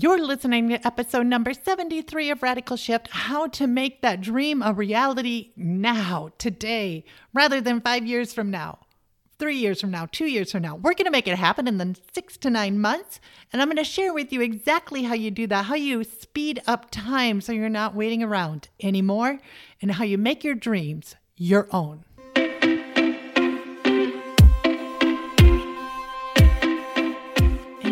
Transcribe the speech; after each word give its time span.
You're 0.00 0.24
listening 0.24 0.68
to 0.68 0.86
episode 0.86 1.26
number 1.26 1.52
73 1.52 2.30
of 2.30 2.40
Radical 2.40 2.76
Shift 2.76 3.08
How 3.10 3.48
to 3.48 3.66
Make 3.66 4.00
That 4.00 4.20
Dream 4.20 4.62
a 4.62 4.72
Reality 4.72 5.50
Now, 5.56 6.30
today, 6.38 7.04
rather 7.34 7.60
than 7.60 7.80
five 7.80 8.06
years 8.06 8.32
from 8.32 8.48
now, 8.48 8.78
three 9.40 9.56
years 9.56 9.80
from 9.80 9.90
now, 9.90 10.06
two 10.06 10.26
years 10.26 10.52
from 10.52 10.62
now. 10.62 10.76
We're 10.76 10.94
going 10.94 11.06
to 11.06 11.10
make 11.10 11.26
it 11.26 11.36
happen 11.36 11.66
in 11.66 11.78
the 11.78 11.96
six 12.14 12.36
to 12.36 12.48
nine 12.48 12.78
months. 12.78 13.18
And 13.52 13.60
I'm 13.60 13.66
going 13.66 13.76
to 13.76 13.82
share 13.82 14.14
with 14.14 14.32
you 14.32 14.40
exactly 14.40 15.02
how 15.02 15.14
you 15.14 15.32
do 15.32 15.48
that, 15.48 15.64
how 15.64 15.74
you 15.74 16.04
speed 16.04 16.62
up 16.68 16.92
time 16.92 17.40
so 17.40 17.50
you're 17.50 17.68
not 17.68 17.96
waiting 17.96 18.22
around 18.22 18.68
anymore, 18.80 19.40
and 19.82 19.90
how 19.90 20.04
you 20.04 20.16
make 20.16 20.44
your 20.44 20.54
dreams 20.54 21.16
your 21.36 21.66
own. 21.72 22.04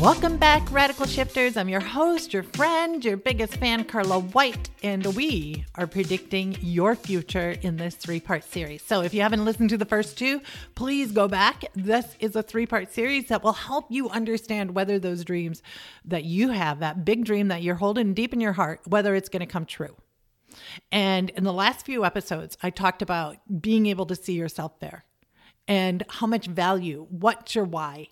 Welcome 0.00 0.38
back, 0.38 0.72
Radical 0.72 1.06
Shifters. 1.06 1.56
I'm 1.56 1.68
your 1.68 1.80
host, 1.80 2.34
your 2.34 2.42
friend, 2.42 3.02
your 3.04 3.16
biggest 3.16 3.58
fan, 3.58 3.84
Carla 3.84 4.18
White, 4.18 4.68
and 4.82 5.06
we 5.14 5.64
are 5.76 5.86
predicting 5.86 6.56
your 6.60 6.96
future 6.96 7.54
in 7.62 7.76
this 7.76 7.94
three 7.94 8.18
part 8.18 8.42
series. 8.42 8.82
So, 8.82 9.02
if 9.02 9.14
you 9.14 9.22
haven't 9.22 9.44
listened 9.44 9.70
to 9.70 9.78
the 9.78 9.84
first 9.84 10.18
two, 10.18 10.42
please 10.74 11.12
go 11.12 11.28
back. 11.28 11.66
This 11.76 12.16
is 12.18 12.34
a 12.34 12.42
three 12.42 12.66
part 12.66 12.92
series 12.92 13.28
that 13.28 13.44
will 13.44 13.52
help 13.52 13.86
you 13.88 14.10
understand 14.10 14.74
whether 14.74 14.98
those 14.98 15.24
dreams 15.24 15.62
that 16.04 16.24
you 16.24 16.48
have, 16.48 16.80
that 16.80 17.04
big 17.04 17.24
dream 17.24 17.46
that 17.48 17.62
you're 17.62 17.76
holding 17.76 18.14
deep 18.14 18.32
in 18.32 18.40
your 18.40 18.54
heart, 18.54 18.80
whether 18.86 19.14
it's 19.14 19.28
going 19.28 19.40
to 19.40 19.46
come 19.46 19.64
true. 19.64 19.94
And 20.90 21.30
in 21.30 21.44
the 21.44 21.52
last 21.52 21.86
few 21.86 22.04
episodes, 22.04 22.58
I 22.64 22.70
talked 22.70 23.00
about 23.00 23.36
being 23.60 23.86
able 23.86 24.06
to 24.06 24.16
see 24.16 24.34
yourself 24.34 24.80
there 24.80 25.04
and 25.68 26.02
how 26.08 26.26
much 26.26 26.46
value, 26.46 27.06
what's 27.10 27.54
your 27.54 27.64
why, 27.64 28.08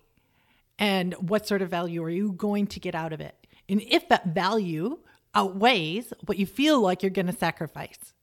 and 0.79 1.13
what 1.15 1.47
sort 1.47 1.61
of 1.61 1.69
value 1.69 2.03
are 2.03 2.09
you 2.09 2.33
going 2.33 2.67
to 2.67 2.79
get 2.79 2.95
out 2.95 3.13
of 3.13 3.21
it? 3.21 3.35
And 3.69 3.81
if 3.81 4.09
that 4.09 4.27
value 4.27 4.99
outweighs 5.35 6.13
what 6.25 6.37
you 6.37 6.45
feel 6.45 6.79
like 6.79 7.01
you're 7.01 7.09
going 7.09 7.27
to 7.27 7.33
sacrifice. 7.33 8.13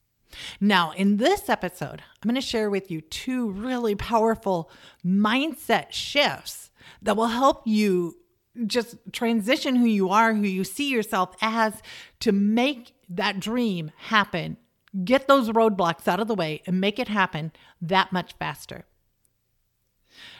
Now, 0.59 0.91
in 0.91 1.17
this 1.17 1.49
episode, 1.49 2.01
I'm 2.01 2.27
going 2.27 2.35
to 2.35 2.41
share 2.41 2.69
with 2.69 2.89
you 2.89 3.01
two 3.01 3.51
really 3.51 3.95
powerful 3.95 4.71
mindset 5.05 5.91
shifts 5.91 6.71
that 7.01 7.17
will 7.17 7.27
help 7.27 7.63
you 7.65 8.17
just 8.65 8.95
transition 9.11 9.75
who 9.75 9.85
you 9.85 10.09
are, 10.09 10.33
who 10.33 10.43
you 10.43 10.63
see 10.63 10.89
yourself 10.89 11.35
as, 11.41 11.81
to 12.21 12.31
make 12.31 12.93
that 13.09 13.39
dream 13.39 13.91
happen. 13.97 14.57
Get 15.03 15.27
those 15.27 15.49
roadblocks 15.49 16.07
out 16.07 16.19
of 16.19 16.27
the 16.27 16.35
way 16.35 16.61
and 16.65 16.81
make 16.81 16.99
it 16.99 17.07
happen 17.07 17.51
that 17.81 18.11
much 18.11 18.33
faster. 18.37 18.85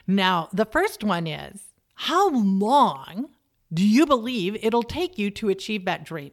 Now, 0.07 0.49
the 0.51 0.65
first 0.65 1.03
one 1.03 1.27
is 1.27 1.70
how 2.01 2.31
long 2.31 3.29
do 3.71 3.87
you 3.87 4.07
believe 4.07 4.57
it'll 4.63 4.81
take 4.81 5.19
you 5.19 5.29
to 5.29 5.49
achieve 5.49 5.85
that 5.85 6.03
dream? 6.03 6.31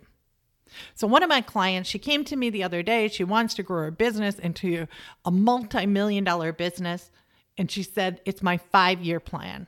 So, 0.94 1.06
one 1.06 1.22
of 1.22 1.28
my 1.28 1.42
clients, 1.42 1.90
she 1.90 1.98
came 1.98 2.24
to 2.24 2.36
me 2.36 2.48
the 2.48 2.62
other 2.62 2.82
day. 2.82 3.08
She 3.08 3.22
wants 3.22 3.52
to 3.54 3.62
grow 3.62 3.82
her 3.82 3.90
business 3.90 4.38
into 4.38 4.86
a 5.26 5.30
multi 5.30 5.84
million 5.84 6.24
dollar 6.24 6.54
business. 6.54 7.10
And 7.58 7.70
she 7.70 7.82
said, 7.82 8.22
It's 8.24 8.42
my 8.42 8.56
five 8.56 9.02
year 9.02 9.20
plan. 9.20 9.66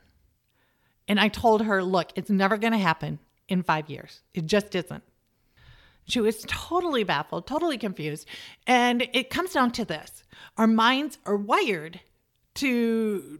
And 1.07 1.19
I 1.19 1.27
told 1.27 1.61
her, 1.61 1.83
Look, 1.83 2.09
it's 2.15 2.31
never 2.31 2.57
going 2.57 2.73
to 2.73 2.79
happen 2.79 3.19
in 3.47 3.61
five 3.61 3.87
years. 3.87 4.21
It 4.33 4.47
just 4.47 4.73
isn't. 4.73 5.03
She 6.05 6.19
was 6.19 6.43
totally 6.47 7.03
baffled, 7.03 7.45
totally 7.45 7.77
confused. 7.77 8.27
And 8.65 9.07
it 9.13 9.29
comes 9.29 9.53
down 9.53 9.69
to 9.73 9.85
this 9.85 10.23
our 10.57 10.65
minds 10.65 11.19
are 11.27 11.37
wired 11.37 11.99
to 12.55 13.39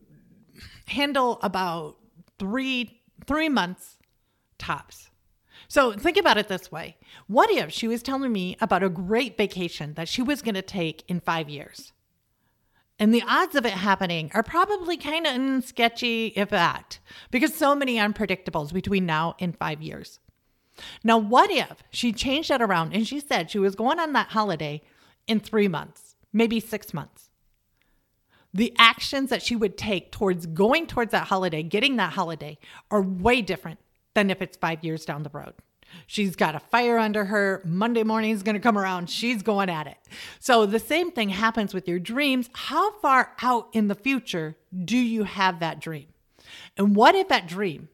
handle 0.85 1.39
about 1.41 1.97
three 2.41 2.99
three 3.27 3.49
months 3.49 3.99
tops. 4.57 5.09
So 5.67 5.93
think 5.93 6.17
about 6.17 6.37
it 6.37 6.47
this 6.47 6.71
way. 6.71 6.97
What 7.27 7.51
if 7.51 7.71
she 7.71 7.87
was 7.87 8.01
telling 8.01 8.33
me 8.33 8.57
about 8.59 8.83
a 8.83 8.89
great 8.89 9.37
vacation 9.37 9.93
that 9.93 10.09
she 10.09 10.23
was 10.23 10.41
going 10.41 10.55
to 10.55 10.61
take 10.61 11.03
in 11.07 11.19
5 11.19 11.49
years? 11.49 11.93
And 13.01 13.13
the 13.13 13.23
odds 13.27 13.55
of 13.55 13.65
it 13.65 13.73
happening 13.73 14.29
are 14.35 14.43
probably 14.43 14.95
kind 14.95 15.25
of 15.25 15.63
sketchy, 15.65 16.33
if 16.35 16.49
that, 16.49 16.99
because 17.31 17.55
so 17.55 17.73
many 17.73 17.95
unpredictables 17.97 18.71
between 18.71 19.07
now 19.07 19.35
and 19.39 19.57
five 19.57 19.81
years. 19.81 20.19
Now, 21.03 21.17
what 21.17 21.49
if 21.49 21.81
she 21.89 22.13
changed 22.13 22.51
that 22.51 22.61
around 22.61 22.93
and 22.93 23.07
she 23.07 23.19
said 23.19 23.49
she 23.49 23.57
was 23.57 23.73
going 23.73 23.99
on 23.99 24.13
that 24.13 24.29
holiday 24.29 24.83
in 25.25 25.39
three 25.39 25.67
months, 25.67 26.15
maybe 26.31 26.59
six 26.59 26.93
months? 26.93 27.30
The 28.53 28.73
actions 28.77 29.29
that 29.29 29.41
she 29.41 29.55
would 29.55 29.77
take 29.77 30.11
towards 30.11 30.45
going 30.45 30.87
towards 30.87 31.11
that 31.11 31.27
holiday, 31.27 31.63
getting 31.63 31.95
that 31.97 32.13
holiday, 32.13 32.57
are 32.89 33.01
way 33.01 33.41
different 33.41 33.79
than 34.13 34.29
if 34.29 34.41
it's 34.41 34.57
five 34.57 34.83
years 34.83 35.05
down 35.05 35.23
the 35.23 35.29
road. 35.31 35.53
She's 36.07 36.35
got 36.35 36.55
a 36.55 36.59
fire 36.59 36.97
under 36.97 37.25
her. 37.25 37.61
Monday 37.65 38.03
morning 38.03 38.31
is 38.31 38.43
going 38.43 38.55
to 38.55 38.61
come 38.61 38.77
around. 38.77 39.09
She's 39.09 39.41
going 39.41 39.69
at 39.69 39.87
it. 39.87 39.97
So, 40.39 40.65
the 40.65 40.79
same 40.79 41.11
thing 41.11 41.29
happens 41.29 41.73
with 41.73 41.87
your 41.87 41.99
dreams. 41.99 42.49
How 42.53 42.93
far 42.99 43.33
out 43.41 43.67
in 43.73 43.87
the 43.87 43.95
future 43.95 44.57
do 44.85 44.97
you 44.97 45.23
have 45.23 45.59
that 45.59 45.81
dream? 45.81 46.07
And 46.77 46.95
what 46.95 47.15
if 47.15 47.27
that 47.29 47.47
dream 47.47 47.89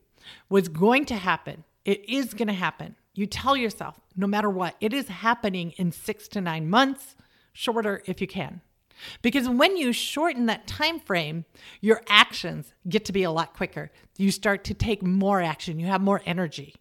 was 0.50 0.68
going 0.68 1.06
to 1.06 1.16
happen? 1.16 1.64
It 1.86 2.08
is 2.08 2.34
going 2.34 2.48
to 2.48 2.54
happen. 2.54 2.96
You 3.14 3.26
tell 3.26 3.58
yourself, 3.58 4.00
no 4.16 4.28
matter 4.28 4.50
what, 4.50 4.76
it 4.80 4.94
is 4.94 5.08
happening 5.08 5.72
in 5.78 5.92
six 5.92 6.28
to 6.30 6.42
nine 6.42 6.70
months, 6.70 7.16
shorter 7.54 8.04
if 8.06 8.22
you 8.22 8.28
can. 8.28 8.62
Because 9.22 9.48
when 9.48 9.78
you 9.78 9.94
shorten 9.94 10.46
that 10.48 10.68
time 10.68 11.00
frame, 11.00 11.46
your 11.82 12.02
actions 12.08 12.74
get 12.88 13.06
to 13.06 13.14
be 13.14 13.24
a 13.24 13.32
lot 13.32 13.54
quicker. 13.54 13.92
You 14.18 14.32
start 14.32 14.64
to 14.66 14.74
take 14.74 15.04
more 15.04 15.42
action, 15.42 15.80
you 15.80 15.88
have 15.88 16.02
more 16.02 16.22
energy. 16.26 16.76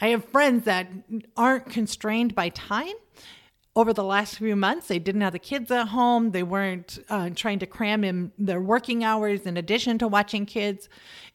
I 0.00 0.08
have 0.08 0.24
friends 0.24 0.64
that 0.64 0.88
aren't 1.36 1.66
constrained 1.66 2.34
by 2.34 2.48
time. 2.50 2.94
Over 3.76 3.92
the 3.92 4.04
last 4.04 4.38
few 4.38 4.56
months, 4.56 4.88
they 4.88 4.98
didn't 4.98 5.20
have 5.20 5.32
the 5.32 5.38
kids 5.38 5.70
at 5.70 5.88
home. 5.88 6.32
They 6.32 6.42
weren't 6.42 6.98
uh, 7.08 7.30
trying 7.34 7.60
to 7.60 7.66
cram 7.66 8.02
in 8.02 8.32
their 8.36 8.60
working 8.60 9.04
hours 9.04 9.42
in 9.42 9.56
addition 9.56 9.96
to 9.98 10.08
watching 10.08 10.44
kids. 10.44 10.88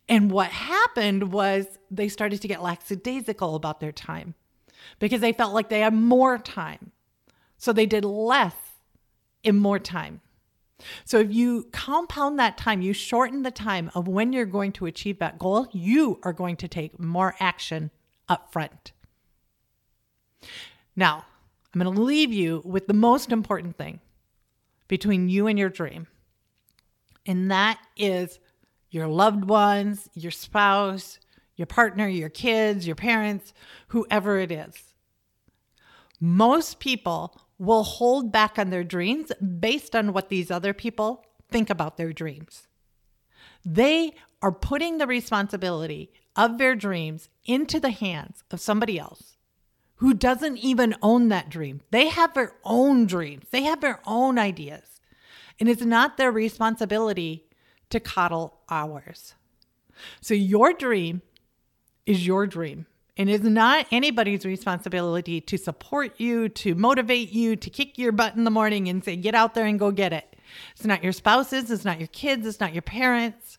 And 0.10 0.30
what 0.30 0.50
happened 0.50 1.32
was 1.32 1.66
they 1.90 2.10
started 2.10 2.42
to 2.42 2.48
get 2.48 2.62
lackadaisical 2.62 3.56
about 3.56 3.80
their 3.80 3.94
time 3.94 4.36
because 5.00 5.22
they 5.22 5.32
felt 5.32 5.54
like 5.54 5.70
they 5.70 5.80
had 5.80 5.94
more 5.94 6.38
time. 6.38 6.92
So 7.58 7.72
they 7.72 7.86
did 7.86 8.04
less 8.04 8.56
in 9.46 9.56
more 9.58 9.80
time. 9.80 10.22
So 11.06 11.20
if 11.20 11.34
you 11.34 11.68
compound 11.72 12.38
that 12.40 12.58
time, 12.58 12.82
you 12.82 12.94
shorten 12.94 13.44
the 13.44 13.52
time 13.52 13.90
of 13.96 14.08
when 14.08 14.34
you're 14.34 14.46
going 14.46 14.74
to 14.74 14.86
achieve 14.86 15.20
that 15.20 15.40
goal, 15.40 15.68
you 15.72 16.20
are 16.24 16.34
going 16.34 16.58
to 16.58 16.68
take 16.68 17.00
more 17.00 17.36
action 17.40 17.92
up 18.28 18.52
front. 18.52 18.92
Now, 20.96 21.26
I'm 21.74 21.82
going 21.82 21.94
to 21.94 22.02
leave 22.02 22.34
you 22.34 22.62
with 22.66 22.88
the 22.88 22.94
most 22.94 23.32
important 23.32 23.78
thing 23.78 24.00
between 24.88 25.30
you 25.30 25.48
and 25.48 25.58
your 25.58 25.70
dream. 25.70 26.08
And 27.26 27.50
that 27.52 27.80
is 27.98 28.40
your 28.90 29.08
loved 29.08 29.46
ones, 29.46 30.10
your 30.14 30.32
spouse, 30.32 31.20
your 31.56 31.66
partner, 31.66 32.08
your 32.08 32.30
kids, 32.30 32.86
your 32.86 32.96
parents, 32.96 33.54
whoever 33.88 34.40
it 34.40 34.52
is. 34.52 34.76
Most 36.20 36.80
people 36.80 37.42
will 37.58 37.84
hold 37.84 38.32
back 38.32 38.60
on 38.60 38.70
their 38.70 38.84
dreams 38.84 39.32
based 39.60 39.96
on 39.96 40.14
what 40.14 40.30
these 40.30 40.52
other 40.52 40.74
people 40.74 41.26
think 41.50 41.70
about 41.70 41.98
their 41.98 42.14
dreams. 42.14 42.68
They 43.64 44.14
are 44.42 44.52
putting 44.52 44.98
the 44.98 45.08
responsibility 45.08 46.12
of 46.36 46.58
their 46.58 46.76
dreams 46.76 47.30
into 47.46 47.80
the 47.80 47.92
hands 47.92 48.44
of 48.52 48.60
somebody 48.60 49.00
else 49.00 49.38
who 49.96 50.14
doesn't 50.14 50.58
even 50.58 50.96
own 51.02 51.30
that 51.30 51.50
dream. 51.50 51.82
They 51.92 52.10
have 52.10 52.34
their 52.34 52.54
own 52.64 53.06
dreams, 53.06 53.46
they 53.52 53.64
have 53.64 53.82
their 53.82 54.02
own 54.06 54.38
ideas. 54.38 55.00
And 55.60 55.70
it's 55.70 55.84
not 55.84 56.18
their 56.18 56.32
responsibility 56.32 57.46
to 57.90 58.02
coddle 58.02 58.60
ours. 58.70 59.36
So 60.20 60.34
your 60.34 60.74
dream 60.74 61.22
is 62.06 62.28
your 62.28 62.46
dream. 62.46 62.88
And 63.18 63.30
it's 63.30 63.46
not 63.46 63.88
anybody's 63.92 64.46
responsibility 64.46 65.40
to 65.42 65.58
support 65.58 66.20
you, 66.20 66.50
to 66.50 66.76
motivate 66.76 67.32
you, 67.32 67.56
to 67.56 67.70
kick 67.70 67.98
your 67.98 68.12
butt 68.12 68.36
in 68.36 68.44
the 68.44 68.52
morning 68.52 68.90
and 68.90 69.04
say, 69.04 69.16
get 69.16 69.36
out 69.36 69.54
there 69.54 69.66
and 69.66 69.80
go 69.80 69.92
get 69.92 70.12
it. 70.12 70.36
It's 70.76 70.86
not 70.86 71.04
your 71.04 71.14
spouses, 71.14 71.72
it's 71.72 71.86
not 71.86 72.00
your 72.00 72.10
kids, 72.10 72.46
it's 72.46 72.60
not 72.60 72.74
your 72.74 72.82
parents, 72.82 73.58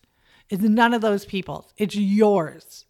it's 0.49 0.63
none 0.63 0.93
of 0.93 1.01
those 1.01 1.25
people. 1.25 1.69
It's 1.77 1.95
yours. 1.95 2.85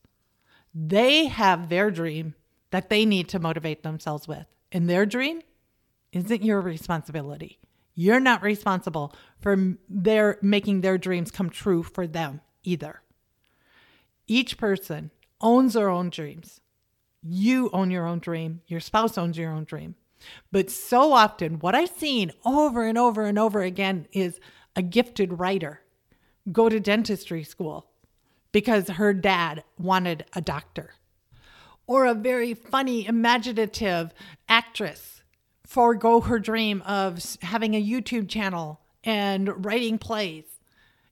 They 0.74 1.26
have 1.26 1.70
their 1.70 1.90
dream 1.90 2.36
that 2.72 2.90
they 2.90 3.06
need 3.06 3.30
to 3.30 3.40
motivate 3.40 3.84
themselves 3.84 4.28
with. 4.28 4.46
And 4.72 4.90
their 4.90 5.06
dream 5.06 5.42
isn't 6.12 6.44
your 6.44 6.62
responsibility. 6.62 7.60
You're 7.96 8.20
not 8.20 8.44
responsible 8.44 9.16
for 9.40 9.76
their 9.90 10.38
making 10.42 10.82
their 10.82 10.98
dreams 10.98 11.32
come 11.32 11.50
true 11.50 11.82
for 11.82 12.06
them 12.06 12.42
either. 12.64 13.02
Each 14.28 14.58
person 14.58 15.10
owns 15.42 15.74
their 15.74 15.90
own 15.90 16.10
dreams. 16.10 16.62
You 17.22 17.70
own 17.74 17.92
your 17.92 18.06
own 18.06 18.20
dream, 18.20 18.62
your 18.68 18.80
spouse 18.80 19.18
owns 19.18 19.38
your 19.38 19.52
own 19.52 19.64
dream. 19.64 19.96
But 20.52 20.70
so 20.70 21.14
often, 21.14 21.60
what 21.60 21.76
I've 21.76 21.90
seen 21.90 22.32
over 22.46 22.86
and 22.86 22.98
over 22.98 23.26
and 23.26 23.38
over 23.38 23.62
again 23.62 24.08
is 24.12 24.40
a 24.76 24.82
gifted 24.82 25.40
writer 25.40 25.82
go 26.52 26.70
to 26.70 26.80
dentistry 26.80 27.44
school 27.44 27.88
because 28.52 28.90
her 28.90 29.14
dad 29.14 29.64
wanted 29.78 30.26
a 30.34 30.42
doctor, 30.42 30.94
or 31.86 32.06
a 32.06 32.14
very 32.14 32.54
funny, 32.54 33.06
imaginative 33.06 34.14
actress 34.48 35.18
forego 35.68 36.22
her 36.22 36.40
dream 36.40 36.82
of 36.84 37.22
having 37.42 37.76
a 37.76 37.84
YouTube 37.84 38.30
channel 38.30 38.80
and 39.04 39.66
writing 39.66 39.98
plays 39.98 40.46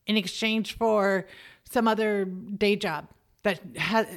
in 0.07 0.15
exchange 0.15 0.77
for 0.77 1.27
some 1.69 1.87
other 1.87 2.25
day 2.25 2.75
job 2.75 3.07
that 3.45 3.61
has 3.77 4.07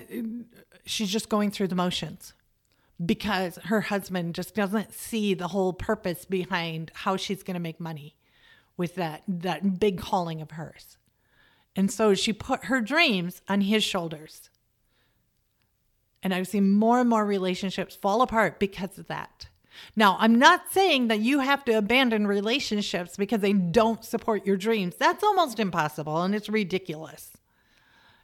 she's 0.86 1.10
just 1.10 1.28
going 1.28 1.50
through 1.50 1.68
the 1.68 1.74
motions 1.74 2.32
because 3.04 3.56
her 3.66 3.82
husband 3.82 4.34
just 4.34 4.54
doesn't 4.54 4.92
see 4.92 5.34
the 5.34 5.48
whole 5.48 5.72
purpose 5.72 6.24
behind 6.24 6.90
how 6.94 7.16
she's 7.16 7.42
going 7.42 7.54
to 7.54 7.60
make 7.60 7.78
money 7.78 8.16
with 8.76 8.94
that 8.96 9.22
that 9.28 9.78
big 9.78 10.00
calling 10.00 10.40
of 10.40 10.52
hers. 10.52 10.96
And 11.76 11.92
so 11.92 12.14
she 12.14 12.32
put 12.32 12.64
her 12.64 12.80
dreams 12.80 13.42
on 13.48 13.60
his 13.60 13.84
shoulders. 13.84 14.48
And 16.22 16.34
I've 16.34 16.48
seen 16.48 16.70
more 16.70 16.98
and 16.98 17.08
more 17.08 17.24
relationships 17.24 17.94
fall 17.94 18.22
apart 18.22 18.58
because 18.58 18.98
of 18.98 19.06
that. 19.06 19.48
Now, 19.94 20.16
I'm 20.18 20.36
not 20.36 20.72
saying 20.72 21.06
that 21.08 21.20
you 21.20 21.38
have 21.38 21.64
to 21.66 21.74
abandon 21.74 22.26
relationships 22.26 23.16
because 23.16 23.40
they 23.40 23.52
don't 23.52 24.04
support 24.04 24.44
your 24.44 24.56
dreams. 24.56 24.96
That's 24.96 25.22
almost 25.22 25.60
impossible 25.60 26.22
and 26.22 26.34
it's 26.34 26.48
ridiculous. 26.48 27.30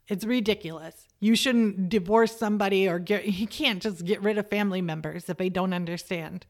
It's 0.09 0.25
ridiculous. 0.25 1.09
You 1.21 1.35
shouldn't 1.35 1.89
divorce 1.89 2.37
somebody 2.37 2.89
or 2.89 2.99
get, 2.99 3.27
you 3.27 3.47
can't 3.47 3.83
just 3.83 4.05
get 4.05 4.23
rid 4.23 4.39
of 4.39 4.49
family 4.51 4.83
members 4.83 5.29
if 5.29 5.39
they 5.39 5.49
don't 5.49 5.73
understand. 5.73 6.47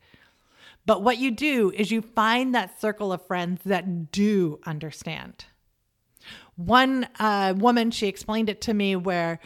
But 0.86 1.02
what 1.02 1.18
you 1.18 1.30
do 1.30 1.72
is 1.74 1.90
you 1.90 2.02
find 2.02 2.54
that 2.54 2.80
circle 2.80 3.12
of 3.12 3.26
friends 3.26 3.62
that 3.64 4.10
do 4.10 4.58
understand. 4.66 5.46
One 6.56 7.08
uh, 7.18 7.54
woman, 7.56 7.90
she 7.90 8.06
explained 8.06 8.48
it 8.48 8.60
to 8.62 8.74
me 8.74 8.96
where 8.96 9.40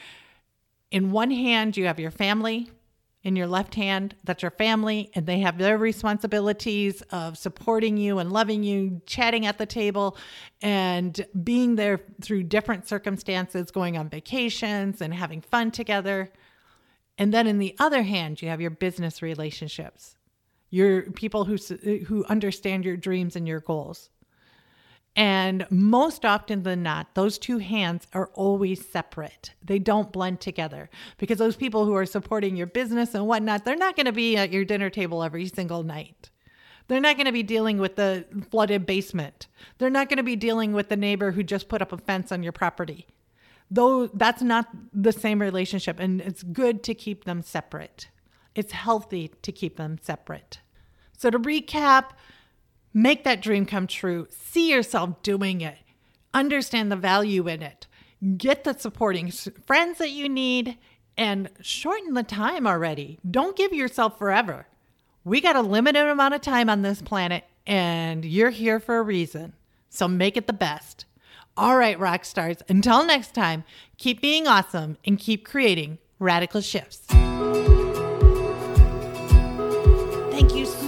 in 0.90 1.10
one 1.12 1.30
hand 1.30 1.76
you 1.76 1.86
have 1.86 2.00
your 2.00 2.10
family, 2.10 2.70
in 3.28 3.36
your 3.36 3.46
left 3.46 3.74
hand, 3.74 4.16
that's 4.24 4.42
your 4.42 4.50
family, 4.50 5.10
and 5.14 5.26
they 5.26 5.38
have 5.40 5.58
their 5.58 5.76
responsibilities 5.76 7.02
of 7.12 7.36
supporting 7.38 7.98
you 7.98 8.18
and 8.18 8.32
loving 8.32 8.62
you, 8.64 9.02
chatting 9.06 9.44
at 9.46 9.58
the 9.58 9.66
table, 9.66 10.16
and 10.62 11.24
being 11.44 11.76
there 11.76 12.00
through 12.22 12.42
different 12.44 12.88
circumstances, 12.88 13.70
going 13.70 13.98
on 13.98 14.08
vacations 14.08 15.02
and 15.02 15.12
having 15.12 15.42
fun 15.42 15.70
together. 15.70 16.32
And 17.18 17.32
then 17.32 17.46
in 17.46 17.58
the 17.58 17.76
other 17.78 18.02
hand, 18.02 18.40
you 18.40 18.48
have 18.48 18.62
your 18.62 18.70
business 18.70 19.20
relationships, 19.20 20.16
your 20.70 21.02
people 21.02 21.44
who, 21.44 21.56
who 22.06 22.24
understand 22.24 22.84
your 22.84 22.96
dreams 22.96 23.36
and 23.36 23.46
your 23.46 23.60
goals. 23.60 24.08
And 25.16 25.66
most 25.70 26.24
often 26.24 26.62
than 26.62 26.82
not, 26.82 27.14
those 27.14 27.38
two 27.38 27.58
hands 27.58 28.06
are 28.12 28.30
always 28.34 28.86
separate. 28.86 29.52
They 29.64 29.80
don't 29.80 30.12
blend 30.12 30.40
together 30.40 30.88
because 31.16 31.38
those 31.38 31.56
people 31.56 31.84
who 31.84 31.94
are 31.94 32.06
supporting 32.06 32.56
your 32.56 32.68
business 32.68 33.14
and 33.14 33.26
whatnot, 33.26 33.64
they're 33.64 33.74
not 33.74 33.96
going 33.96 34.06
to 34.06 34.12
be 34.12 34.36
at 34.36 34.52
your 34.52 34.64
dinner 34.64 34.90
table 34.90 35.24
every 35.24 35.48
single 35.48 35.82
night. 35.82 36.30
They're 36.86 37.00
not 37.00 37.16
going 37.16 37.26
to 37.26 37.32
be 37.32 37.42
dealing 37.42 37.78
with 37.78 37.96
the 37.96 38.24
flooded 38.50 38.86
basement. 38.86 39.46
They're 39.78 39.90
not 39.90 40.08
going 40.08 40.16
to 40.18 40.22
be 40.22 40.36
dealing 40.36 40.72
with 40.72 40.88
the 40.88 40.96
neighbor 40.96 41.32
who 41.32 41.42
just 41.42 41.68
put 41.68 41.82
up 41.82 41.92
a 41.92 41.98
fence 41.98 42.32
on 42.32 42.42
your 42.42 42.52
property. 42.52 43.06
Though 43.70 44.06
that's 44.06 44.40
not 44.40 44.68
the 44.94 45.12
same 45.12 45.42
relationship, 45.42 46.00
and 46.00 46.22
it's 46.22 46.42
good 46.42 46.82
to 46.84 46.94
keep 46.94 47.24
them 47.24 47.42
separate. 47.42 48.08
It's 48.54 48.72
healthy 48.72 49.32
to 49.42 49.52
keep 49.52 49.76
them 49.76 49.98
separate. 50.00 50.60
So, 51.16 51.28
to 51.30 51.38
recap, 51.38 52.10
Make 52.98 53.22
that 53.22 53.40
dream 53.40 53.64
come 53.64 53.86
true. 53.86 54.26
See 54.28 54.72
yourself 54.72 55.22
doing 55.22 55.60
it. 55.60 55.78
Understand 56.34 56.90
the 56.90 56.96
value 56.96 57.46
in 57.46 57.62
it. 57.62 57.86
Get 58.36 58.64
the 58.64 58.76
supporting 58.76 59.30
friends 59.30 59.98
that 59.98 60.10
you 60.10 60.28
need 60.28 60.76
and 61.16 61.48
shorten 61.60 62.14
the 62.14 62.24
time 62.24 62.66
already. 62.66 63.20
Don't 63.30 63.56
give 63.56 63.72
yourself 63.72 64.18
forever. 64.18 64.66
We 65.22 65.40
got 65.40 65.54
a 65.54 65.62
limited 65.62 66.08
amount 66.08 66.34
of 66.34 66.40
time 66.40 66.68
on 66.68 66.82
this 66.82 67.00
planet 67.00 67.44
and 67.68 68.24
you're 68.24 68.50
here 68.50 68.80
for 68.80 68.98
a 68.98 69.02
reason. 69.02 69.52
So 69.88 70.08
make 70.08 70.36
it 70.36 70.48
the 70.48 70.52
best. 70.52 71.04
All 71.56 71.76
right, 71.76 72.00
rock 72.00 72.24
stars, 72.24 72.56
until 72.68 73.04
next 73.06 73.32
time, 73.32 73.62
keep 73.96 74.20
being 74.20 74.48
awesome 74.48 74.96
and 75.04 75.20
keep 75.20 75.44
creating 75.44 75.98
radical 76.18 76.60
shifts. 76.60 77.06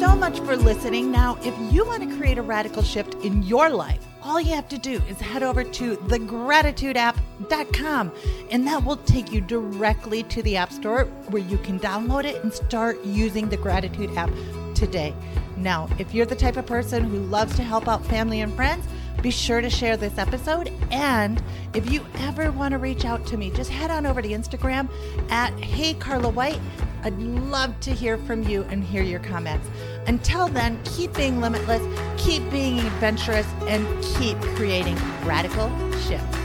So 0.00 0.16
much 0.16 0.40
for 0.40 0.56
listening. 0.56 1.12
Now, 1.12 1.38
if 1.42 1.54
you 1.70 1.84
want 1.84 2.08
to 2.08 2.16
create 2.16 2.38
a 2.38 2.42
radical 2.42 2.82
shift 2.82 3.16
in 3.16 3.42
your 3.42 3.68
life, 3.68 4.00
all 4.22 4.40
you 4.40 4.54
have 4.54 4.66
to 4.70 4.78
do 4.78 4.94
is 5.10 5.20
head 5.20 5.42
over 5.42 5.62
to 5.62 5.96
thegratitudeapp.com 5.96 8.12
and 8.50 8.66
that 8.66 8.82
will 8.82 8.96
take 8.96 9.30
you 9.30 9.42
directly 9.42 10.22
to 10.22 10.42
the 10.42 10.56
App 10.56 10.72
Store 10.72 11.04
where 11.28 11.42
you 11.42 11.58
can 11.58 11.78
download 11.78 12.24
it 12.24 12.42
and 12.42 12.50
start 12.50 13.04
using 13.04 13.50
the 13.50 13.58
Gratitude 13.58 14.16
app 14.16 14.30
today. 14.74 15.14
Now, 15.58 15.86
if 15.98 16.14
you're 16.14 16.24
the 16.24 16.34
type 16.34 16.56
of 16.56 16.64
person 16.64 17.04
who 17.04 17.18
loves 17.18 17.54
to 17.56 17.62
help 17.62 17.86
out 17.86 18.02
family 18.06 18.40
and 18.40 18.54
friends, 18.54 18.86
be 19.22 19.30
sure 19.30 19.60
to 19.60 19.70
share 19.70 19.96
this 19.96 20.18
episode. 20.18 20.72
And 20.90 21.42
if 21.74 21.90
you 21.90 22.04
ever 22.18 22.50
want 22.52 22.72
to 22.72 22.78
reach 22.78 23.04
out 23.04 23.26
to 23.26 23.36
me, 23.36 23.50
just 23.50 23.70
head 23.70 23.90
on 23.90 24.06
over 24.06 24.22
to 24.22 24.28
Instagram 24.28 24.88
at 25.30 25.52
Hey 25.60 25.94
Carla 25.94 26.28
White. 26.28 26.60
I'd 27.02 27.18
love 27.18 27.78
to 27.80 27.92
hear 27.92 28.18
from 28.18 28.42
you 28.42 28.62
and 28.64 28.84
hear 28.84 29.02
your 29.02 29.20
comments. 29.20 29.68
Until 30.06 30.48
then, 30.48 30.80
keep 30.84 31.14
being 31.14 31.40
limitless, 31.40 31.82
keep 32.22 32.48
being 32.50 32.78
adventurous, 32.78 33.46
and 33.62 33.86
keep 34.16 34.38
creating 34.56 34.96
radical 35.24 35.70
shifts. 36.00 36.39